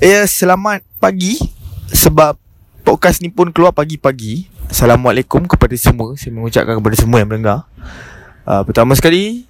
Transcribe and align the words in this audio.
Ya, 0.00 0.24
selamat 0.24 0.80
pagi. 0.96 1.36
Sebab 1.92 2.40
podcast 2.88 3.20
ni 3.20 3.28
pun 3.28 3.52
keluar 3.52 3.76
pagi-pagi. 3.76 4.48
Assalamualaikum 4.72 5.44
kepada 5.44 5.76
semua. 5.76 6.16
Saya 6.16 6.32
mengucapkan 6.32 6.80
kepada 6.80 6.96
semua 6.96 7.20
yang 7.20 7.28
mendengar. 7.28 7.68
Uh, 8.48 8.64
Pertama 8.64 8.96
sekali 8.96 9.44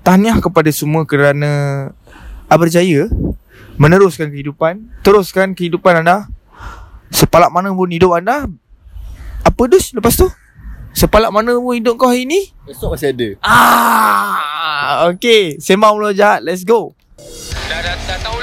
Tahniah 0.00 0.40
kepada 0.40 0.72
semua 0.72 1.04
kerana 1.04 1.50
uh, 2.48 2.56
Berjaya 2.56 3.12
Meneruskan 3.76 4.32
kehidupan 4.32 4.88
Teruskan 5.04 5.52
kehidupan 5.52 6.00
anda. 6.00 6.32
Sepalak 7.12 7.52
mana 7.52 7.76
pun 7.76 7.92
hidup 7.92 8.16
anda. 8.16 8.48
Apa 9.44 9.68
dus 9.68 9.92
lepas 9.92 10.16
tu? 10.16 10.32
Sepalak 10.96 11.28
mana 11.28 11.52
pun 11.60 11.76
hidup 11.76 12.00
kau 12.00 12.08
hari 12.08 12.24
ni? 12.24 12.56
Esok 12.64 12.96
masih 12.96 13.12
ada. 13.12 13.28
Ah, 13.44 15.12
Okay 15.12 15.60
Sembang 15.60 16.00
mula 16.00 16.16
jahat. 16.16 16.40
Let's 16.40 16.64
go. 16.64 16.96
Dah, 17.68 17.80
dah, 17.84 17.96
dah 18.00 18.18
tahu 18.24 18.41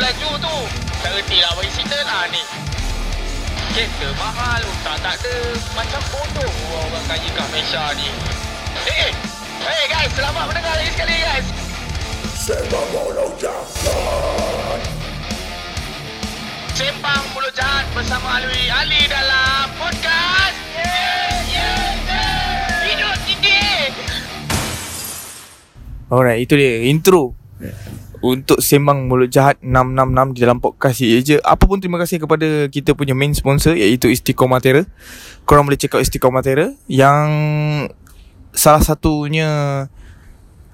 reti 1.19 1.43
lah 1.43 1.51
bagi 1.51 1.71
signal 1.75 1.99
lah 2.07 2.31
ni. 2.31 2.39
Kereta 3.75 4.07
mahal 4.15 4.63
Utang 4.63 4.99
tak 5.03 5.19
ada. 5.19 5.35
Macam 5.75 5.99
bodoh 6.15 6.51
orang 6.79 7.05
kaya 7.11 7.27
kat 7.35 7.47
Malaysia 7.51 7.83
ni. 7.99 8.07
Eh 8.87 8.87
hey, 8.87 9.09
hey 9.67 9.83
guys 9.91 10.11
Selamat 10.15 10.47
mendengar 10.47 10.79
lagi 10.79 10.91
sekali 10.95 11.15
guys. 11.19 11.47
Sembang 12.39 12.87
Mulut 17.35 17.51
Jahat. 17.51 17.83
Bersama 17.91 18.39
Alwi 18.39 18.71
Ali 18.71 19.03
dalam 19.11 19.67
podcast. 19.75 20.55
Yeah, 20.71 21.35
yeah, 21.51 21.83
yeah 22.07 22.87
Hidup 22.87 23.17
tinggi 23.27 23.91
Alright, 26.07 26.47
itu 26.47 26.55
dia 26.55 26.87
intro 26.87 27.35
untuk 28.19 28.59
sembang 28.59 29.07
mulut 29.07 29.31
jahat 29.31 29.55
666 29.63 30.35
di 30.35 30.39
dalam 30.43 30.59
podcast 30.59 30.97
ye 30.99 31.19
je. 31.23 31.37
Apa 31.39 31.63
pun 31.65 31.79
terima 31.79 31.95
kasih 31.99 32.19
kepada 32.19 32.67
kita 32.67 32.91
punya 32.95 33.15
main 33.15 33.31
sponsor 33.31 33.75
iaitu 33.75 34.11
Istiqomah 34.11 34.59
Terra. 34.59 34.83
Korang 35.47 35.63
boleh 35.67 35.79
check 35.79 35.95
out 35.95 36.03
Istiqomah 36.03 36.43
Terra 36.43 36.75
yang 36.91 37.29
salah 38.51 38.83
satunya 38.83 39.85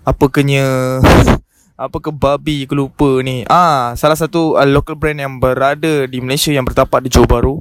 apa 0.06 0.26
kenya 0.30 1.02
apa 1.76 1.98
ke 2.00 2.08
babi 2.08 2.64
aku 2.64 2.72
lupa 2.72 3.20
ni 3.20 3.44
ah 3.52 3.92
salah 4.00 4.16
satu 4.16 4.56
uh, 4.56 4.64
local 4.64 4.96
brand 4.96 5.20
yang 5.20 5.44
berada 5.44 6.08
di 6.08 6.24
Malaysia 6.24 6.48
yang 6.48 6.64
bertapak 6.64 7.04
di 7.04 7.12
Johor 7.12 7.28
Bahru 7.28 7.56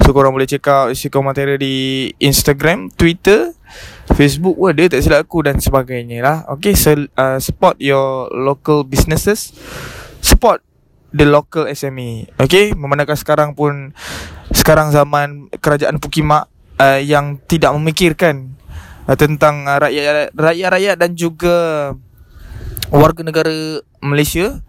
so 0.00 0.16
korang 0.16 0.32
boleh 0.32 0.48
check 0.48 0.64
out 0.64 0.88
Istiqomah 0.88 1.36
Terra 1.36 1.60
di 1.60 2.08
Instagram 2.16 2.88
Twitter 2.96 3.52
Facebook 4.14 4.58
pun 4.58 4.72
ada 4.74 4.86
tak 4.90 5.02
silap 5.02 5.26
aku 5.26 5.46
dan 5.46 5.58
sebagainya 5.58 6.18
lah. 6.20 6.36
Okay 6.58 6.74
so, 6.74 6.94
uh, 7.18 7.38
support 7.38 7.78
your 7.78 8.28
local 8.32 8.82
businesses. 8.82 9.54
Support 10.20 10.60
the 11.10 11.26
local 11.26 11.66
SME 11.66 12.30
Okay 12.38 12.72
memandangkan 12.74 13.18
sekarang 13.18 13.50
pun 13.58 13.94
Sekarang 14.54 14.94
zaman 14.94 15.50
kerajaan 15.58 15.98
Pukimak 15.98 16.46
uh, 16.78 17.00
Yang 17.02 17.42
tidak 17.50 17.74
memikirkan 17.74 18.54
uh, 19.10 19.16
Tentang 19.18 19.66
uh, 19.66 19.78
rakyat, 19.78 20.34
rakyat-rakyat 20.34 20.96
dan 20.98 21.10
juga 21.18 21.56
Warga 22.90 23.22
negara 23.22 23.54
Malaysia 24.02 24.60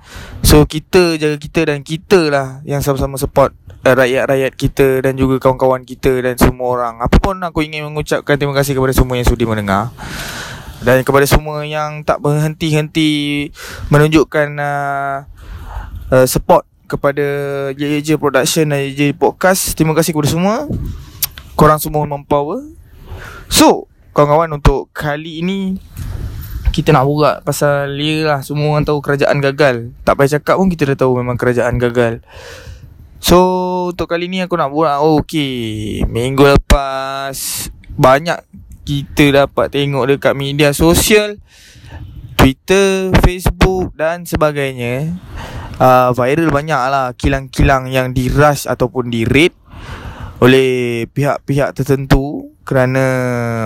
So 0.45 0.65
kita 0.69 1.17
jaga 1.17 1.37
kita 1.41 1.61
dan 1.67 1.81
kita 1.81 2.29
lah 2.29 2.47
Yang 2.63 2.87
sama-sama 2.87 3.17
support 3.17 3.51
uh, 3.85 3.95
rakyat-rakyat 3.97 4.53
kita 4.53 4.87
dan 5.01 5.13
juga 5.17 5.41
kawan-kawan 5.41 5.83
kita 5.85 6.21
dan 6.21 6.35
semua 6.37 6.67
orang. 6.77 6.95
Apa 7.01 7.17
pun 7.17 7.37
aku 7.41 7.65
ingin 7.65 7.85
mengucapkan 7.89 8.37
terima 8.37 8.53
kasih 8.53 8.77
kepada 8.77 8.93
semua 8.93 9.17
yang 9.17 9.27
sudi 9.27 9.45
mendengar. 9.45 9.93
Dan 10.81 11.05
kepada 11.05 11.29
semua 11.29 11.61
yang 11.61 12.01
tak 12.01 12.17
berhenti-henti 12.25 13.49
menunjukkan 13.93 14.47
uh, 14.57 15.17
uh, 16.09 16.25
support 16.25 16.65
kepada 16.89 17.23
JJ 17.77 18.17
Production 18.17 18.73
dan 18.73 18.89
JJ 18.89 19.13
Podcast. 19.13 19.77
Terima 19.77 19.93
kasih 19.93 20.17
kepada 20.17 20.29
semua. 20.29 20.65
Korang 21.53 21.77
semua 21.77 22.01
mempower. 22.09 22.65
So, 23.45 23.85
kawan-kawan 24.17 24.57
untuk 24.57 24.89
kali 24.89 25.45
ini 25.45 25.77
kita 26.71 26.95
nak 26.95 27.05
borak 27.05 27.37
pasal 27.43 27.91
dia 27.99 28.25
lah. 28.25 28.39
Semua 28.41 28.73
orang 28.73 28.87
tahu 28.87 29.03
kerajaan 29.03 29.43
gagal. 29.43 29.91
Tak 30.07 30.15
payah 30.15 30.39
cakap 30.39 30.55
pun 30.57 30.67
kita 30.71 30.95
dah 30.95 30.97
tahu 31.03 31.19
memang 31.19 31.35
kerajaan 31.35 31.75
gagal. 31.77 32.23
So 33.21 33.37
untuk 33.93 34.09
kali 34.09 34.25
ni 34.25 34.41
aku 34.41 34.57
nak 34.57 34.73
buat 34.73 34.97
oh, 34.97 35.21
Okay 35.21 36.01
Minggu 36.09 36.57
lepas 36.57 37.69
Banyak 37.93 38.41
kita 38.81 39.45
dapat 39.45 39.69
tengok 39.69 40.09
dekat 40.09 40.33
media 40.33 40.73
sosial 40.73 41.37
Twitter, 42.33 43.13
Facebook 43.21 43.93
dan 43.93 44.25
sebagainya. 44.25 45.13
Uh, 45.77 46.09
Viral 46.17 46.49
banyak 46.49 46.81
lah 46.89 47.13
kilang-kilang 47.13 47.85
yang 47.93 48.17
di 48.17 48.33
rush 48.33 48.65
ataupun 48.65 49.13
di 49.13 49.29
raid 49.29 49.53
Oleh 50.41 51.05
pihak-pihak 51.05 51.77
tertentu 51.77 52.40
Kerana 52.61 53.05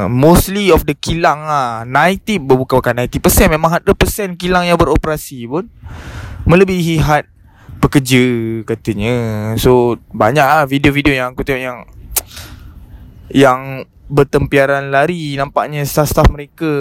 mostly 0.08 0.72
of 0.72 0.88
the 0.88 0.96
kilang 0.96 1.44
lah 1.44 1.84
90, 1.84 2.40
bukan 2.48 2.80
bukan 2.80 2.96
90% 3.04 3.52
Memang 3.52 3.84
100% 3.84 4.40
kilang 4.40 4.64
yang 4.64 4.80
beroperasi 4.80 5.44
pun 5.52 5.68
Melebihi 6.48 7.04
had 7.04 7.28
pekerja 7.84 8.24
katanya. 8.64 9.52
So 9.60 10.00
banyak 10.16 10.42
lah 10.42 10.64
video-video 10.64 11.12
yang 11.12 11.36
aku 11.36 11.44
tengok 11.44 11.62
yang 11.62 11.80
Yang 13.36 13.60
bertempiaran 14.08 14.94
lari 14.94 15.36
nampaknya 15.36 15.84
staff-staff 15.84 16.32
mereka 16.32 16.72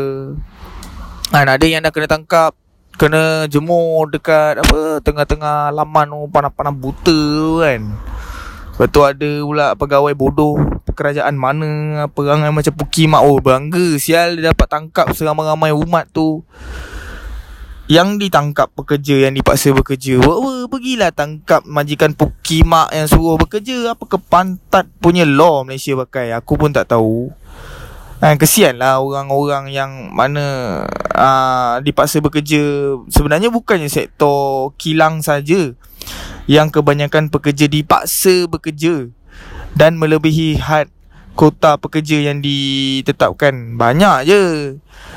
kan, 1.35 1.51
Ada 1.51 1.67
yang 1.67 1.83
dah 1.83 1.91
kena 1.91 2.07
tangkap 2.07 2.55
Kena 2.95 3.51
jemur 3.51 4.07
dekat 4.07 4.63
apa 4.63 5.03
Tengah-tengah 5.03 5.75
laman 5.75 6.15
tu 6.15 6.31
panas-panas 6.31 6.79
buta 6.79 7.11
tu 7.11 7.59
kan. 7.59 7.83
Lepas 8.75 8.91
tu 8.91 9.01
ada 9.07 9.31
pula 9.43 9.67
pegawai 9.79 10.15
bodoh 10.19 10.59
Kerajaan 10.95 11.35
mana 11.35 11.71
Perangai 12.09 12.55
macam 12.55 12.75
Pukimak 12.79 13.23
Oh 13.27 13.43
bangga 13.43 13.99
Sial 13.99 14.39
dia 14.39 14.55
dapat 14.55 14.71
tangkap 14.71 15.11
seramai-ramai 15.13 15.75
umat 15.75 16.09
tu. 16.15 16.47
Yang 17.85 18.27
ditangkap 18.27 18.73
pekerja 18.73 19.29
yang 19.29 19.37
dipaksa 19.37 19.77
bekerja. 19.77 20.17
Wah, 20.25 20.65
pergilah 20.73 21.13
tangkap 21.13 21.61
majikan 21.69 22.17
Pukimak 22.17 22.89
yang 22.97 23.05
suruh 23.05 23.37
bekerja. 23.37 23.93
Apa 23.93 24.09
ke 24.09 24.17
pantat 24.17 24.89
punya 25.05 25.29
law 25.29 25.69
Malaysia 25.69 25.93
pakai? 25.93 26.33
Aku 26.33 26.57
pun 26.57 26.73
tak 26.73 26.89
tahu. 26.89 27.29
Ha, 28.25 28.41
kesian 28.41 28.81
lah 28.81 29.05
orang-orang 29.05 29.69
yang 29.69 30.09
mana 30.09 30.81
uh, 31.13 31.77
dipaksa 31.85 32.25
bekerja. 32.25 32.97
Sebenarnya 33.13 33.53
bukannya 33.53 33.93
sektor 33.93 34.73
kilang 34.81 35.21
saja. 35.21 35.77
Yang 36.49 36.81
kebanyakan 36.81 37.29
pekerja 37.29 37.69
dipaksa 37.69 38.49
bekerja 38.49 39.13
Dan 39.75 39.99
melebihi 39.99 40.59
had 40.59 40.89
kota 41.35 41.77
pekerja 41.77 42.31
yang 42.31 42.39
ditetapkan. 42.39 43.75
Banyak 43.75 44.19
je. 44.27 44.43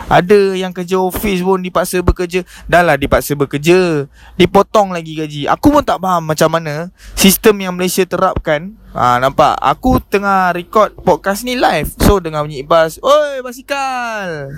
Ada 0.09 0.57
yang 0.57 0.73
kerja 0.73 0.97
office 0.97 1.45
pun 1.45 1.61
dipaksa 1.61 2.01
bekerja. 2.01 2.43
Dah 2.65 2.81
lah 2.81 2.97
dipaksa 2.97 3.37
bekerja. 3.37 4.09
Dipotong 4.35 4.91
lagi 4.91 5.13
gaji. 5.13 5.45
Aku 5.47 5.69
pun 5.69 5.85
tak 5.85 6.01
faham 6.01 6.25
macam 6.25 6.49
mana 6.49 6.89
Sistem 7.13 7.61
yang 7.61 7.73
Malaysia 7.77 8.03
terapkan. 8.03 8.73
Ha, 8.97 9.21
Nampak? 9.21 9.61
Aku 9.61 10.01
tengah 10.01 10.51
record 10.57 10.97
podcast 11.05 11.45
ni 11.45 11.53
live. 11.53 11.93
So 12.01 12.17
dengar 12.17 12.43
bunyi 12.43 12.65
bas. 12.65 12.97
Oi 12.99 13.45
basikal! 13.45 14.49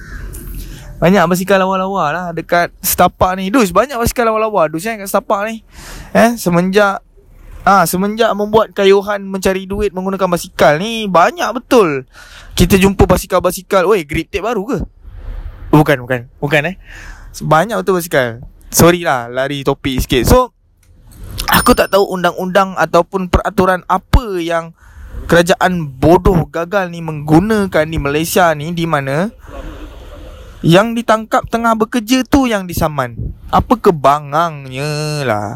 Banyak 1.00 1.31
basikal 1.31 1.64
lawa-lawa 1.64 2.12
lah 2.12 2.26
Dekat 2.36 2.76
setapak 2.84 3.40
ni. 3.40 3.48
Dus 3.52 3.72
banyak 3.72 3.96
basikal 3.96 4.31
lawa-lawa. 4.31 4.68
Dus 4.72 4.88
eh 4.88 4.96
kat 4.96 5.08
setapak 5.08 5.48
ni. 5.48 5.56
Eh 6.16 6.36
semenjak 6.40 7.04
ha, 7.69 7.85
semenjak 7.85 8.34
membuat 8.34 8.74
kayuhan 8.74 9.22
mencari 9.22 9.69
duit 9.69 9.94
menggunakan 9.94 10.25
basikal 10.25 10.81
ni 10.81 11.06
banyak 11.06 11.53
betul. 11.53 12.09
Kita 12.57 12.81
jumpa 12.81 13.06
basikal-basikal. 13.06 13.85
Oi, 13.85 14.09
grip 14.09 14.34
tape 14.34 14.41
baru 14.41 14.66
ke? 14.66 14.78
Bukan, 15.69 16.02
bukan. 16.02 16.25
Bukan 16.41 16.62
eh. 16.66 16.75
Banyak 17.46 17.85
betul 17.85 18.02
basikal. 18.02 18.41
Sorry 18.74 19.06
lah, 19.06 19.30
lari 19.30 19.62
topik 19.62 20.02
sikit. 20.02 20.25
So, 20.25 20.57
aku 21.46 21.78
tak 21.78 21.94
tahu 21.94 22.09
undang-undang 22.09 22.74
ataupun 22.74 23.30
peraturan 23.30 23.86
apa 23.86 24.42
yang 24.42 24.74
kerajaan 25.30 25.86
bodoh 26.01 26.50
gagal 26.50 26.89
ni 26.89 27.06
menggunakan 27.06 27.86
di 27.86 27.98
Malaysia 28.01 28.50
ni 28.57 28.74
di 28.74 28.89
mana 28.89 29.30
yang 30.66 30.92
ditangkap 30.98 31.48
tengah 31.48 31.77
bekerja 31.77 32.25
tu 32.25 32.50
yang 32.50 32.66
disaman. 32.66 33.16
Apa 33.54 33.80
kebangangnya 33.80 35.24
lah. 35.24 35.50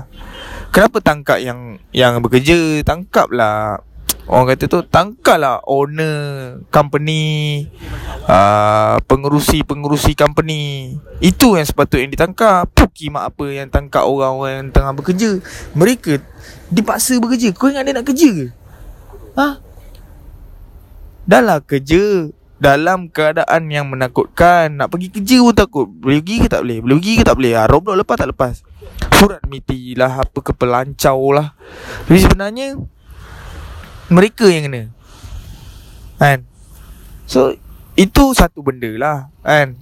Kenapa 0.73 0.97
tangkap 1.05 1.37
yang 1.37 1.77
yang 1.93 2.17
bekerja? 2.17 2.81
Tangkaplah 2.81 3.85
Orang 4.23 4.55
kata 4.55 4.71
tu 4.71 4.79
tangkaplah 4.87 5.59
owner 5.67 6.55
company 6.71 7.67
uh, 8.23 8.95
pengerusi-pengerusi 9.03 10.15
company. 10.15 10.95
Itu 11.19 11.59
yang 11.59 11.67
sepatutnya 11.67 12.07
ditangkap. 12.07 12.71
Pukimak 12.71 13.35
apa 13.35 13.45
yang 13.51 13.67
tangkap 13.67 14.07
orang-orang 14.07 14.63
yang 14.63 14.69
tengah 14.71 14.95
bekerja. 14.95 15.43
Mereka 15.75 16.23
dipaksa 16.71 17.19
bekerja. 17.19 17.51
Kau 17.51 17.67
ingat 17.67 17.83
dia 17.83 17.99
nak 17.99 18.07
kerja 18.07 18.29
ke? 18.31 18.47
Ha? 19.35 19.47
Dah 21.27 21.41
lah 21.43 21.59
kerja 21.59 22.31
dalam 22.63 23.11
keadaan 23.11 23.67
yang 23.67 23.91
menakutkan 23.91 24.71
Nak 24.71 24.87
pergi 24.87 25.11
kerja 25.11 25.43
pun 25.43 25.55
takut 25.55 25.87
Boleh 25.87 26.23
pergi 26.23 26.35
ke 26.43 26.47
tak 26.47 26.63
boleh 26.63 26.79
Boleh 26.79 26.95
pergi 26.99 27.13
ke 27.19 27.23
tak 27.27 27.35
boleh 27.35 27.53
ha, 27.59 27.67
Roblox 27.67 27.95
lepas 27.99 28.15
tak 28.15 28.29
lepas 28.31 28.55
Surat 29.23 29.39
miti 29.47 29.95
lah 29.95 30.19
Apa 30.19 30.43
kepelancau 30.43 31.31
lah. 31.31 31.55
Tapi 32.03 32.19
sebenarnya 32.19 32.75
Mereka 34.11 34.51
yang 34.51 34.67
kena. 34.67 34.91
Kan? 36.19 36.43
So 37.23 37.55
Itu 37.95 38.35
satu 38.35 38.59
benda 38.59 38.91
lah 38.99 39.31
Kan? 39.39 39.79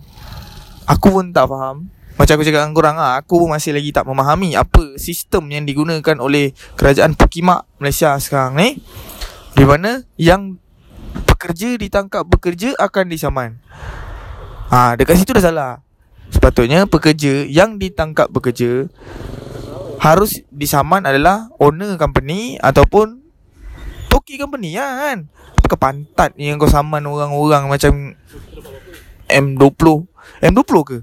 Aku 0.86 1.10
pun 1.10 1.34
tak 1.34 1.50
faham. 1.50 1.90
Macam 2.22 2.38
aku 2.38 2.46
cakap 2.46 2.70
dengan 2.70 2.78
korang 2.78 2.98
lah 3.02 3.18
Aku 3.18 3.42
pun 3.42 3.50
masih 3.50 3.74
lagi 3.74 3.90
tak 3.90 4.06
memahami 4.06 4.54
Apa 4.54 5.02
sistem 5.02 5.50
yang 5.50 5.66
digunakan 5.66 6.22
oleh 6.22 6.54
Kerajaan 6.78 7.18
Pukimak 7.18 7.66
Malaysia 7.82 8.14
sekarang 8.22 8.62
ni. 8.62 8.78
Di 9.58 9.66
mana 9.66 10.06
Yang 10.22 10.62
Pekerja 11.26 11.82
ditangkap 11.82 12.30
bekerja 12.30 12.78
Akan 12.78 13.10
disaman. 13.10 13.58
Ha, 14.70 14.94
dekat 14.94 15.18
situ 15.18 15.34
dah 15.34 15.42
salah 15.42 15.91
Sepatutnya 16.32 16.88
pekerja 16.88 17.44
yang 17.44 17.76
ditangkap 17.76 18.32
bekerja 18.32 18.88
Harus 20.00 20.42
disaman 20.50 21.04
adalah 21.04 21.52
owner 21.60 22.00
company 22.00 22.56
Ataupun 22.58 23.20
Toki 24.08 24.40
company 24.40 24.80
lah 24.80 25.12
kan 25.12 25.18
Apakah 25.60 25.78
pantat 25.78 26.32
yang 26.40 26.56
kau 26.58 26.72
saman 26.72 27.04
orang-orang 27.04 27.68
macam 27.68 28.16
M20 29.28 29.88
M20 30.42 30.78
ke? 30.88 30.98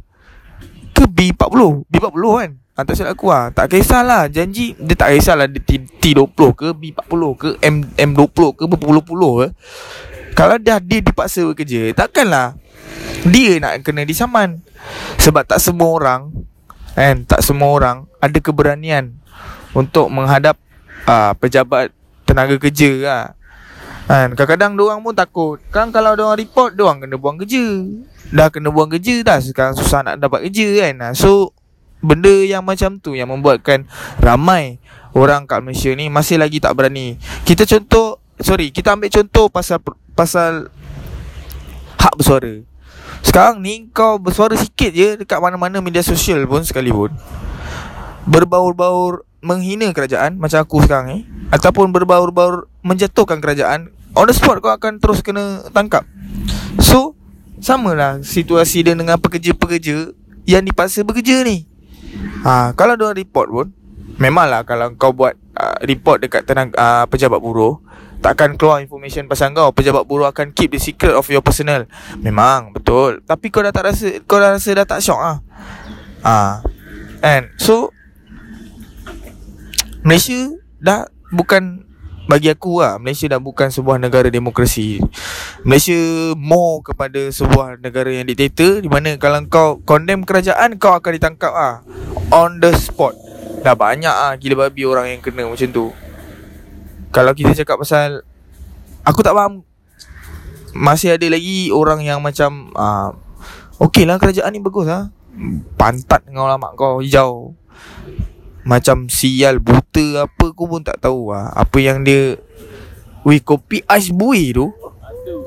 Ke 0.97 1.05
B40? 1.07 1.87
B40 1.87 2.25
kan? 2.41 2.51
Ha, 2.79 2.87
tak 2.87 2.95
silap 2.95 3.19
aku 3.19 3.29
lah 3.29 3.53
Tak 3.53 3.69
kisahlah 3.69 4.33
Janji 4.33 4.73
Dia 4.81 4.97
tak 4.97 5.13
kisahlah 5.13 5.47
dia 5.47 5.61
T- 5.61 5.93
T20 6.01 6.41
ke 6.57 6.69
B40 6.73 7.23
ke 7.37 7.49
M, 7.63 7.85
M20 7.85 8.39
ke 8.57 8.65
Berpuluh-puluh 8.65 9.33
ke 9.45 9.47
Kalau 10.39 10.55
dah 10.55 10.79
dia 10.79 11.03
dipaksa 11.03 11.43
bekerja 11.51 11.91
Takkanlah 11.99 12.55
Dia 13.27 13.59
nak 13.59 13.83
kena 13.83 14.07
disaman. 14.07 14.63
Sebab 15.19 15.43
tak 15.43 15.59
semua 15.59 15.91
orang 15.91 16.31
Kan 16.95 17.27
Tak 17.27 17.43
semua 17.43 17.75
orang 17.75 18.07
Ada 18.23 18.39
keberanian 18.39 19.19
Untuk 19.75 20.07
menghadap 20.15 20.55
uh, 21.11 21.35
Pejabat 21.35 21.91
Tenaga 22.23 22.55
kerja 22.55 22.91
lah 23.03 23.25
Kan 24.07 24.39
Kadang-kadang 24.39 24.79
diorang 24.79 25.03
pun 25.03 25.11
takut. 25.19 25.59
Kan 25.75 25.91
kalau 25.91 26.15
diorang 26.15 26.39
report 26.39 26.79
Diorang 26.79 27.03
kena 27.03 27.19
buang 27.19 27.43
kerja. 27.43 27.67
Dah 28.31 28.47
kena 28.47 28.71
buang 28.71 28.95
kerja 28.95 29.27
dah 29.27 29.43
Sekarang 29.43 29.75
susah 29.75 30.07
nak 30.07 30.23
dapat 30.23 30.47
kerja 30.47 30.87
kan. 30.87 30.95
Ah, 31.03 31.13
So 31.19 31.51
Benda 31.99 32.31
yang 32.31 32.63
macam 32.63 33.03
tu 33.03 33.19
Yang 33.19 33.35
membuatkan 33.35 33.91
Ramai 34.23 34.79
Orang 35.19 35.51
kat 35.51 35.67
Malaysia 35.67 35.91
ni 35.99 36.07
Masih 36.07 36.39
lagi 36.39 36.63
tak 36.63 36.79
berani. 36.79 37.19
Kita 37.43 37.67
contoh 37.67 38.23
Sorry 38.39 38.71
Kita 38.71 38.95
ambil 38.95 39.11
contoh 39.11 39.51
Pasal 39.51 39.83
Pasal 40.19 40.67
Hak 41.95 42.19
bersuara. 42.19 42.67
Sekarang 43.23 43.63
ni 43.63 43.87
Kau 43.95 44.19
bersuara 44.19 44.59
sikit 44.59 44.91
je 44.91 45.23
Dekat 45.23 45.39
mana-mana 45.39 45.79
media 45.79 46.03
sosial 46.03 46.43
pun 46.51 46.67
Sekalipun. 46.67 47.15
Berbaur-baur 48.27 49.23
Menghina 49.39 49.87
kerajaan 49.95 50.43
Macam 50.43 50.59
aku 50.67 50.83
sekarang 50.83 51.07
ni 51.07 51.19
Ataupun 51.55 51.95
berbaur-baur 51.95 52.67
Menjatuhkan 52.83 53.39
kerajaan 53.39 53.95
On 54.19 54.27
the 54.27 54.35
spot 54.35 54.59
kau 54.59 54.75
akan 54.75 54.99
terus 54.99 55.23
kena 55.23 55.71
tangkap. 55.71 56.03
So 56.83 57.15
Samalah 57.63 58.19
situasi 58.27 58.83
dia 58.83 58.99
dengan 58.99 59.23
pekerja-pekerja 59.23 60.11
Yang 60.43 60.63
dipaksa 60.75 61.07
bekerja 61.07 61.47
ni. 61.47 61.71
Ha, 62.43 62.75
Kalau 62.75 62.99
dia 62.99 63.15
report 63.15 63.49
pun 63.55 63.67
Memanglah 64.19 64.67
kalau 64.67 64.91
kau 64.99 65.15
buat 65.15 65.39
uh, 65.55 65.79
report 65.87 66.27
dekat 66.27 66.43
tenang, 66.43 66.75
uh, 66.75 67.07
pejabat 67.07 67.39
buruh 67.39 67.79
Takkan 68.19 68.59
keluar 68.59 68.83
information 68.83 69.31
pasal 69.31 69.55
kau 69.55 69.71
Pejabat 69.71 70.03
buruh 70.03 70.27
akan 70.27 70.51
keep 70.51 70.75
the 70.75 70.83
secret 70.83 71.15
of 71.15 71.23
your 71.31 71.39
personal. 71.39 71.87
Memang 72.19 72.75
betul. 72.75 73.23
Tapi 73.23 73.47
kau 73.55 73.63
dah 73.63 73.71
tak 73.71 73.95
rasa 73.95 74.19
Kau 74.27 74.43
dah 74.43 74.59
rasa 74.59 74.75
dah 74.75 74.87
tak 74.91 74.99
shock 75.07 75.23
ah. 75.23 75.39
Ah, 76.27 76.67
And 77.23 77.55
so 77.63 77.95
Malaysia 80.03 80.51
dah 80.83 81.07
bukan 81.31 81.87
bagi 82.29 82.53
aku 82.53 82.85
lah 82.85 83.01
Malaysia 83.01 83.25
dah 83.25 83.41
bukan 83.41 83.73
sebuah 83.73 83.97
negara 83.97 84.29
demokrasi. 84.29 85.01
Malaysia 85.65 85.97
more 86.37 86.85
kepada 86.85 87.31
sebuah 87.33 87.81
negara 87.81 88.11
yang 88.13 88.27
diktator 88.27 88.83
Di 88.83 88.91
mana 88.91 89.15
kalau 89.17 89.47
kau 89.47 89.79
condemn 89.87 90.27
kerajaan 90.27 90.77
Kau 90.77 90.93
akan 90.93 91.13
ditangkap 91.15 91.53
ah 91.55 91.87
On 92.35 92.59
the 92.61 92.75
spot 92.77 93.28
Dah 93.63 93.75
banyak 93.75 94.11
ah 94.13 94.33
gila 94.39 94.69
babi 94.69 94.87
orang 94.87 95.13
yang 95.13 95.21
kena 95.21 95.47
macam 95.47 95.69
tu. 95.71 95.91
Kalau 97.09 97.33
kita 97.33 97.57
cakap 97.57 97.81
pasal 97.81 98.23
Aku 99.07 99.25
tak 99.25 99.33
faham. 99.33 99.65
Masih 100.77 101.17
ada 101.17 101.27
lagi 101.27 101.73
orang 101.73 102.05
yang 102.05 102.21
macam 102.21 102.69
ah, 102.77 103.17
Okey 103.81 104.05
lah 104.05 104.21
kerajaan 104.21 104.53
ni 104.53 104.61
bagus 104.61 104.85
lah 104.85 105.09
Pantat 105.81 106.29
dengan 106.29 106.45
ulama 106.51 106.77
kau 106.77 107.01
hijau. 107.01 107.57
Macam 108.69 109.09
sial 109.09 109.65
buta 109.65 110.29
apa 110.29 110.53
Aku 110.53 110.69
pun 110.69 110.85
tak 110.85 111.01
tahu 111.01 111.33
lah 111.33 111.49
Apa 111.57 111.81
yang 111.81 112.05
dia 112.05 112.37
Weh 113.27 113.43
kopi 113.43 113.83
ais 113.85 114.09
buih 114.15 114.55
tu? 114.55 114.67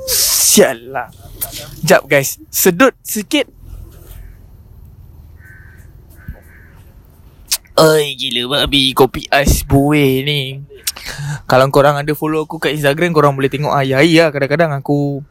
Sial 0.06 0.92
lah. 0.92 1.10
Sekejap 1.82 2.02
guys. 2.06 2.38
Sedut 2.52 2.94
sikit 3.02 3.48
Oi 7.80 8.20
gila 8.20 8.60
babi 8.60 8.92
Kopi 8.92 9.32
ais 9.32 9.64
buih 9.64 10.28
ni 10.28 10.60
Kalau 11.48 11.72
korang 11.72 11.96
ada 11.96 12.12
follow 12.12 12.44
aku 12.44 12.60
kat 12.60 12.76
Instagram 12.76 13.16
Korang 13.16 13.34
boleh 13.38 13.48
tengok 13.48 13.72
ayah 13.80 14.04
lah 14.04 14.28
Kadang-kadang 14.36 14.76
aku 14.76 15.24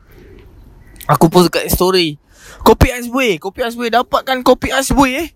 Aku 1.05 1.29
post 1.29 1.53
kat 1.53 1.69
story 1.69 2.17
Kopi 2.65 2.97
ais 2.97 3.13
buih 3.13 3.37
Kopi 3.37 3.61
ais 3.61 3.77
buih 3.77 3.93
Dapatkan 3.93 4.41
kopi 4.41 4.73
ais 4.73 4.89
buih 4.89 5.29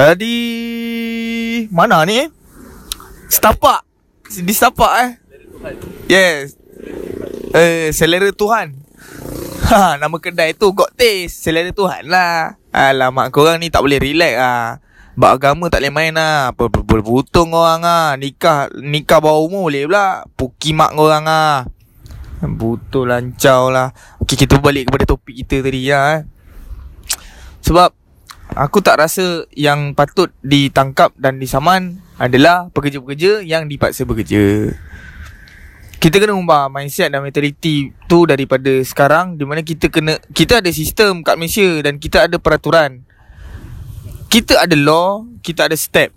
eh 0.00 0.14
di 0.16 0.34
mana 1.70 2.02
ni? 2.06 2.26
Setapak. 3.30 3.86
Di 4.26 4.52
setapak 4.54 4.92
eh. 5.02 5.10
Yes. 6.10 6.58
Eh, 7.54 7.90
selera 7.94 8.30
Tuhan. 8.34 8.74
Ha, 9.70 9.98
nama 9.98 10.16
kedai 10.18 10.54
tu 10.54 10.74
Got 10.74 10.94
Taste. 10.94 11.46
Selera 11.46 11.70
Tuhan 11.70 12.10
lah. 12.10 12.58
Alamak, 12.70 13.34
korang 13.34 13.58
ni 13.58 13.70
tak 13.70 13.82
boleh 13.82 13.98
relax 13.98 14.34
ah. 14.38 14.68
Bak 15.20 15.36
agama 15.36 15.68
tak 15.68 15.84
boleh 15.84 15.92
main 15.92 16.16
lah 16.16 16.56
Apa 16.56 16.72
boleh 16.72 17.04
putung 17.04 17.52
orang 17.52 17.84
ah. 17.84 18.16
Nikah 18.16 18.72
nikah 18.72 19.20
bawah 19.20 19.44
umur 19.44 19.68
boleh 19.68 19.84
pula 19.84 20.24
Pukimak 20.32 20.96
orang 20.96 21.28
ah. 21.28 21.68
Butuh 22.40 23.04
lancau 23.04 23.68
lah 23.68 23.92
Okay 24.24 24.40
kita 24.40 24.56
balik 24.56 24.88
kepada 24.88 25.04
topik 25.04 25.44
kita 25.44 25.60
tadi 25.60 25.92
ya. 25.92 26.16
Eh. 26.16 26.20
Sebab 27.60 28.00
Aku 28.58 28.82
tak 28.82 28.98
rasa 28.98 29.46
yang 29.54 29.94
patut 29.94 30.34
ditangkap 30.42 31.14
dan 31.14 31.38
disaman 31.38 32.02
adalah 32.18 32.66
pekerja-pekerja 32.74 33.46
yang 33.46 33.70
dipaksa 33.70 34.02
bekerja. 34.02 34.74
Kita 36.02 36.16
kena 36.18 36.34
ubah 36.34 36.66
mindset 36.66 37.14
dan 37.14 37.22
mentality 37.22 37.94
tu 38.10 38.26
daripada 38.26 38.72
sekarang 38.82 39.38
di 39.38 39.46
mana 39.46 39.62
kita 39.62 39.86
kena 39.92 40.18
kita 40.34 40.58
ada 40.58 40.70
sistem 40.74 41.22
kat 41.22 41.38
Malaysia 41.38 41.68
dan 41.84 42.02
kita 42.02 42.26
ada 42.26 42.42
peraturan. 42.42 43.06
Kita 44.30 44.62
ada 44.62 44.76
law, 44.78 45.26
kita 45.42 45.66
ada 45.66 45.74
step. 45.74 46.14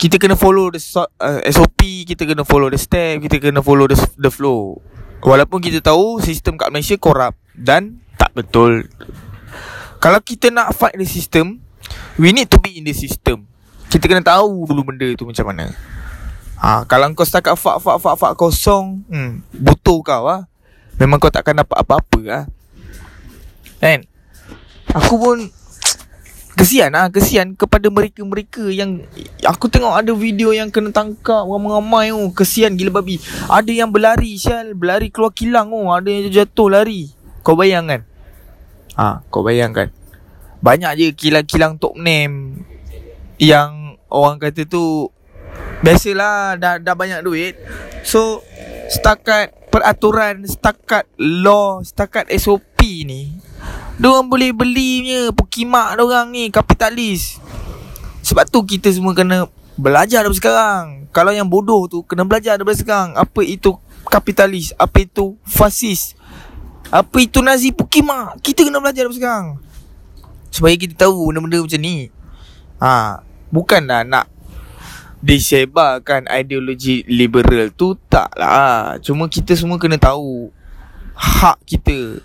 Kita 0.00 0.16
kena 0.16 0.38
follow 0.38 0.72
the 0.72 0.80
uh, 0.96 1.42
SOP, 1.50 2.08
kita 2.08 2.24
kena 2.24 2.46
follow 2.46 2.72
the 2.72 2.80
step, 2.80 3.20
kita 3.20 3.36
kena 3.42 3.60
follow 3.60 3.84
the, 3.90 3.98
the 4.16 4.30
flow. 4.32 4.80
Walaupun 5.20 5.60
kita 5.60 5.84
tahu 5.84 6.22
sistem 6.24 6.56
kat 6.56 6.72
Malaysia 6.72 6.96
korup 6.96 7.36
dan 7.52 8.00
tak 8.16 8.32
betul. 8.32 8.88
Kalau 10.00 10.22
kita 10.24 10.48
nak 10.48 10.72
fight 10.72 10.96
the 10.96 11.04
system 11.04 11.60
We 12.20 12.36
need 12.36 12.50
to 12.52 12.58
be 12.60 12.76
in 12.76 12.84
the 12.84 12.94
system. 12.94 13.48
Kita 13.90 14.06
kena 14.06 14.22
tahu 14.22 14.68
dulu 14.68 14.92
benda 14.92 15.08
tu 15.16 15.26
macam 15.26 15.50
mana. 15.50 15.72
Ha, 16.60 16.84
Kalau 16.84 17.08
kau 17.16 17.24
setakat 17.24 17.56
fak 17.56 17.80
fak 17.80 17.96
fak 17.96 18.14
fak 18.20 18.32
kosong 18.36 19.08
hmm, 19.08 19.48
Butuh 19.64 20.04
kau 20.04 20.28
lah 20.28 20.44
Memang 21.00 21.16
kau 21.16 21.32
takkan 21.32 21.56
dapat 21.56 21.72
apa-apa 21.72 22.20
lah 22.20 22.44
Kan? 23.80 24.04
Aku 24.92 25.16
pun 25.16 25.48
Kesian 26.60 26.92
lah 26.92 27.08
Kesian 27.08 27.56
kepada 27.56 27.88
mereka-mereka 27.88 28.68
yang 28.68 29.00
Aku 29.48 29.72
tengok 29.72 29.96
ada 29.96 30.12
video 30.12 30.52
yang 30.52 30.68
kena 30.68 30.92
tangkap 30.92 31.48
Ramai-ramai 31.48 32.12
oh. 32.12 32.28
Kesian 32.36 32.76
gila 32.76 33.00
babi 33.00 33.16
Ada 33.48 33.72
yang 33.72 33.88
berlari 33.88 34.36
Syal 34.36 34.76
Berlari 34.76 35.08
keluar 35.08 35.32
kilang 35.32 35.72
oh. 35.72 35.88
Ada 35.88 36.12
yang 36.12 36.28
jatuh 36.28 36.68
lari 36.68 37.08
Kau 37.40 37.56
bayangkan 37.56 38.04
Ha, 39.00 39.24
kau 39.32 39.40
bayangkan 39.40 39.88
Banyak 40.60 41.00
je 41.00 41.06
kilang-kilang 41.16 41.80
top 41.80 41.96
name 41.96 42.60
Yang 43.40 43.96
orang 44.12 44.36
kata 44.36 44.68
tu 44.68 45.08
Biasalah 45.80 46.60
dah, 46.60 46.76
dah 46.76 46.92
banyak 46.92 47.24
duit 47.24 47.56
So 48.04 48.44
Setakat 48.92 49.72
peraturan 49.72 50.44
Setakat 50.44 51.08
law 51.16 51.80
Setakat 51.80 52.28
SOP 52.36 52.84
ni 53.08 53.32
Diorang 54.00 54.32
boleh 54.32 54.56
beli 54.56 55.04
punya 55.04 55.20
Pukimak 55.36 56.00
diorang 56.00 56.32
ni 56.32 56.48
Kapitalis. 56.48 57.36
Sebab 58.24 58.48
tu 58.48 58.64
kita 58.64 58.88
semua 58.88 59.12
kena 59.12 59.44
Belajar 59.76 60.24
dari 60.24 60.32
sekarang. 60.32 61.04
Kalau 61.12 61.36
yang 61.36 61.44
bodoh 61.44 61.84
tu 61.84 62.00
Kena 62.08 62.24
belajar 62.24 62.56
dari 62.56 62.72
sekarang. 62.72 63.12
Apa 63.12 63.44
itu 63.44 63.76
kapitalis? 64.08 64.72
Apa 64.80 65.04
itu 65.04 65.36
fasis? 65.44 66.16
Apa 66.88 67.20
itu 67.20 67.44
Nazi 67.44 67.76
Pukima 67.76 68.32
Kita 68.40 68.64
kena 68.64 68.80
belajar 68.80 69.04
dari 69.04 69.20
sekarang. 69.20 69.60
Supaya 70.48 70.72
kita 70.80 71.04
tahu 71.04 71.28
benda-benda 71.28 71.60
macam 71.60 71.80
ni. 71.84 72.08
Ha. 72.80 73.20
Bukanlah 73.52 74.08
nak 74.08 74.32
Disebarkan 75.20 76.24
ideologi 76.32 77.04
liberal 77.04 77.68
tu 77.76 77.92
Tak 78.08 78.32
lah 78.40 78.96
Cuma 79.04 79.28
kita 79.28 79.52
semua 79.52 79.76
kena 79.76 80.00
tahu 80.00 80.48
Hak 81.12 81.60
kita 81.68 82.24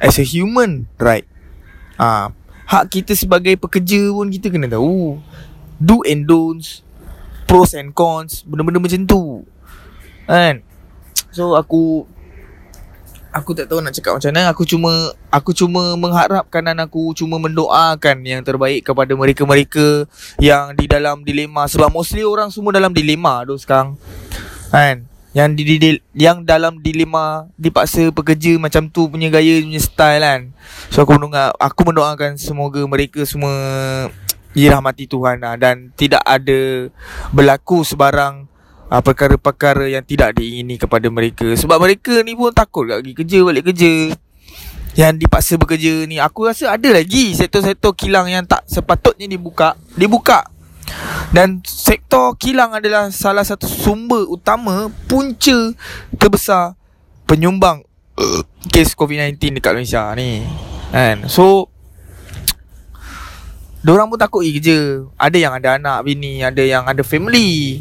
As 0.00 0.20
a 0.20 0.24
human 0.24 0.88
Right? 1.00 1.24
Ha, 1.96 2.30
Hak 2.66 2.84
kita 2.92 3.16
sebagai 3.16 3.56
pekerja 3.56 4.10
pun 4.12 4.28
Kita 4.28 4.52
kena 4.52 4.68
tahu. 4.68 5.20
Do 5.80 6.04
and 6.04 6.28
don'ts 6.28 6.84
Pros 7.48 7.72
and 7.72 7.94
cons 7.96 8.44
Benda-benda 8.44 8.82
macam 8.82 9.00
tu. 9.06 9.22
Kan? 10.28 10.60
So 11.32 11.56
aku 11.56 12.04
Aku 13.36 13.52
tak 13.52 13.68
tahu 13.68 13.84
nak 13.84 13.92
cakap 13.92 14.16
macam 14.16 14.32
mana. 14.32 14.48
Aku 14.48 14.64
cuma 14.64 14.92
Aku 15.28 15.52
cuma 15.52 15.92
mengharapkan 16.00 16.64
Dan 16.64 16.80
aku 16.80 17.12
cuma 17.12 17.36
mendoakan 17.36 18.24
Yang 18.24 18.42
terbaik 18.48 18.80
kepada 18.88 19.12
mereka-mereka 19.12 20.08
Yang 20.40 20.64
di 20.80 20.84
dalam 20.88 21.20
dilema. 21.24 21.68
Sebab 21.68 21.92
mostly 21.92 22.24
orang 22.24 22.48
semua 22.48 22.72
dalam 22.72 22.92
dilema 22.92 23.44
tu 23.44 23.56
sekarang. 23.60 24.00
Kan 24.72 25.15
yang 25.36 25.52
di, 25.52 25.68
di, 25.68 25.76
di, 25.76 25.90
yang 26.16 26.48
dalam 26.48 26.80
dilema 26.80 27.44
dipaksa 27.60 28.08
pekerja 28.08 28.56
macam 28.56 28.88
tu 28.88 29.04
punya 29.04 29.28
gaya 29.28 29.60
punya 29.60 29.76
style 29.76 30.24
kan. 30.24 30.40
So 30.88 31.04
aku 31.04 31.20
mendoakan 31.20 31.52
aku 31.60 31.80
mendoakan 31.84 32.30
semoga 32.40 32.80
mereka 32.88 33.20
semua 33.28 33.52
dirahmati 34.56 35.04
Tuhan. 35.04 35.44
Lah, 35.44 35.60
dan 35.60 35.92
tidak 35.92 36.24
ada 36.24 36.88
berlaku 37.36 37.84
sebarang 37.84 38.48
uh, 38.88 39.02
perkara-perkara 39.04 39.92
yang 39.92 40.00
tidak 40.08 40.40
diingini 40.40 40.80
kepada 40.80 41.04
mereka. 41.12 41.52
Sebab 41.52 41.84
mereka 41.84 42.24
ni 42.24 42.32
pun 42.32 42.56
takut 42.56 42.88
nak 42.88 43.04
pergi 43.04 43.12
kerja 43.20 43.38
balik 43.44 43.64
kerja. 43.68 43.92
Yang 44.96 45.28
dipaksa 45.28 45.60
bekerja 45.60 46.08
ni 46.08 46.16
aku 46.16 46.48
rasa 46.48 46.72
ada 46.72 46.88
lagi 46.88 47.36
sektor-sektor 47.36 47.92
kilang 47.92 48.32
yang 48.32 48.48
tak 48.48 48.64
sepatutnya 48.64 49.28
dibuka 49.28 49.76
dibuka 49.92 50.48
dan 51.34 51.60
sektor 51.66 52.38
kilang 52.38 52.72
adalah 52.72 53.10
salah 53.10 53.42
satu 53.42 53.66
sumber 53.66 54.24
utama 54.26 54.88
punca 55.10 55.74
terbesar 56.16 56.78
penyumbang 57.26 57.82
uh, 58.16 58.40
kes 58.70 58.94
COVID-19 58.94 59.58
dekat 59.60 59.72
Malaysia 59.74 60.02
ni 60.14 60.46
kan? 60.90 61.26
So 61.26 61.70
Diorang 63.86 64.10
pun 64.10 64.18
takut 64.18 64.42
pergi 64.42 64.58
kerja 64.58 64.78
Ada 65.14 65.36
yang 65.38 65.52
ada 65.54 65.78
anak 65.78 65.98
bini 66.02 66.42
Ada 66.42 66.62
yang 66.66 66.84
ada 66.90 67.06
family. 67.06 67.78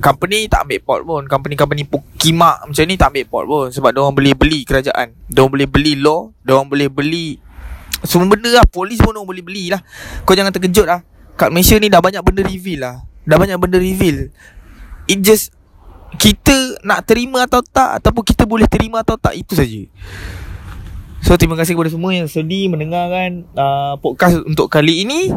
Company 0.00 0.48
tak 0.48 0.64
ambil 0.64 0.80
port 0.80 1.02
pun 1.04 1.22
company-company 1.26 1.84
kimak 2.16 2.70
macam 2.70 2.84
ni 2.86 2.94
tak 2.94 3.10
ambil 3.12 3.24
port 3.26 3.44
pun 3.50 3.66
sebab 3.74 3.90
dia 3.90 4.00
orang 4.00 4.14
boleh 4.14 4.32
beli 4.38 4.62
kerajaan. 4.62 5.10
Dia 5.26 5.42
orang 5.42 5.52
boleh 5.58 5.68
beli 5.68 5.92
law 5.98 6.30
dia 6.46 6.54
orang 6.54 6.70
boleh 6.70 6.86
beli 6.86 7.42
semua 8.06 8.30
benda 8.30 8.46
lah 8.54 8.62
polis 8.62 9.02
pun 9.02 9.10
dia 9.10 9.18
orang 9.18 9.26
boleh 9.26 9.42
beli 9.42 9.74
lah 9.74 9.82
kau 10.22 10.38
jangan 10.38 10.54
terkejut 10.54 10.86
lah 10.86 11.02
kat 11.38 11.54
Malaysia 11.54 11.78
ni 11.78 11.86
dah 11.86 12.02
banyak 12.02 12.20
benda 12.26 12.42
reveal 12.42 12.80
lah. 12.82 12.96
Dah 13.22 13.38
banyak 13.38 13.56
benda 13.62 13.78
reveal. 13.78 14.34
It 15.06 15.22
just 15.22 15.54
kita 16.18 16.82
nak 16.82 17.06
terima 17.06 17.46
atau 17.46 17.62
tak 17.62 18.02
ataupun 18.02 18.26
kita 18.26 18.42
boleh 18.48 18.66
terima 18.66 19.06
atau 19.06 19.14
tak 19.14 19.38
itu 19.38 19.54
saja. 19.54 19.86
So 21.22 21.38
terima 21.38 21.54
kasih 21.54 21.78
kepada 21.78 21.94
semua 21.94 22.10
yang 22.10 22.26
sudi 22.26 22.66
mendengarkan 22.66 23.46
uh, 23.54 23.94
podcast 24.02 24.42
untuk 24.42 24.66
kali 24.66 25.06
ini. 25.06 25.30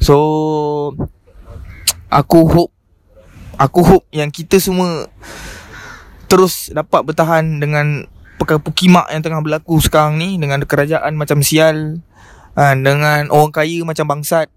So 0.00 0.96
aku 2.08 2.48
hope 2.48 2.72
Aku 3.60 3.84
hope 3.84 4.08
yang 4.12 4.32
kita 4.32 4.56
semua 4.56 5.06
Terus 6.28 6.72
dapat 6.72 7.04
bertahan 7.04 7.60
dengan 7.60 8.08
Perkara 8.40 8.58
pukimak 8.58 9.12
yang 9.12 9.20
tengah 9.20 9.44
berlaku 9.44 9.76
sekarang 9.78 10.16
ni 10.16 10.40
Dengan 10.40 10.64
kerajaan 10.64 11.14
macam 11.14 11.44
sial 11.44 12.00
ha, 12.56 12.72
Dengan 12.72 13.28
orang 13.28 13.52
kaya 13.52 13.84
macam 13.84 14.08
bangsat 14.08 14.48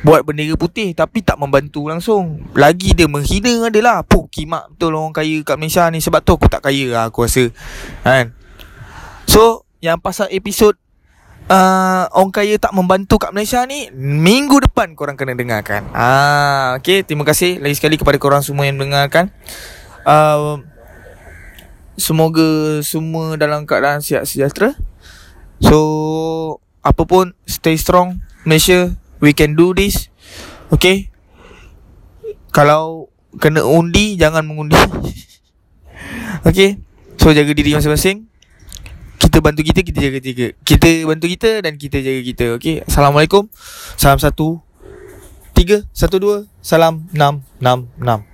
Buat 0.00 0.24
bendera 0.24 0.56
putih 0.56 0.96
Tapi 0.96 1.20
tak 1.20 1.36
membantu 1.36 1.88
langsung 1.88 2.48
Lagi 2.56 2.96
dia 2.96 3.04
menghina 3.04 3.68
adalah 3.68 4.00
Pukimak 4.00 4.72
betul 4.74 4.96
orang 4.96 5.12
kaya 5.12 5.44
kat 5.44 5.56
Malaysia 5.60 5.84
ni 5.92 6.00
Sebab 6.00 6.20
tu 6.24 6.36
aku 6.36 6.48
tak 6.48 6.64
kaya 6.64 6.88
lah 6.92 7.04
aku 7.12 7.28
rasa 7.28 7.52
kan? 8.04 8.32
So 9.28 9.68
Yang 9.84 9.98
pasal 10.00 10.26
episod 10.32 10.76
uh, 11.50 12.04
orang 12.14 12.32
kaya 12.32 12.54
tak 12.56 12.72
membantu 12.72 13.18
kat 13.18 13.34
Malaysia 13.34 13.60
ni 13.66 13.90
minggu 13.98 14.62
depan 14.70 14.94
korang 14.94 15.18
kena 15.18 15.34
dengarkan. 15.34 15.90
Ah, 15.90 16.78
okay, 16.78 17.02
terima 17.02 17.26
kasih 17.26 17.58
lagi 17.58 17.76
sekali 17.76 17.98
kepada 17.98 18.16
korang 18.22 18.40
semua 18.40 18.64
yang 18.64 18.78
mendengarkan. 18.78 19.34
Uh, 20.06 20.62
semoga 21.98 22.80
semua 22.86 23.34
dalam 23.34 23.66
keadaan 23.66 24.00
sihat 24.00 24.24
sejahtera. 24.24 24.78
So, 25.60 26.62
apa 26.80 27.04
pun 27.04 27.36
stay 27.44 27.76
strong 27.76 28.24
Malaysia, 28.48 28.96
we 29.20 29.36
can 29.36 29.54
do 29.54 29.72
this. 29.76 30.08
Okay. 30.74 31.12
Kalau 32.50 33.12
kena 33.38 33.62
undi 33.62 34.18
jangan 34.18 34.42
mengundi. 34.42 34.74
okay. 36.48 36.82
So 37.20 37.30
jaga 37.30 37.52
diri 37.52 37.76
masing-masing 37.76 38.30
kita 39.20 39.44
bantu 39.44 39.60
kita 39.60 39.84
kita 39.84 39.98
jaga 40.00 40.18
kita 40.18 40.46
kita 40.64 40.88
bantu 41.04 41.26
kita 41.28 41.50
dan 41.60 41.76
kita 41.76 42.00
jaga 42.00 42.20
kita 42.24 42.44
okey 42.56 42.82
assalamualaikum 42.88 43.46
salam 44.00 44.16
satu 44.16 44.58
tiga 45.52 45.84
satu 45.92 46.16
dua 46.16 46.36
salam 46.64 47.04
enam 47.12 47.44
enam 47.60 47.86
enam 48.00 48.29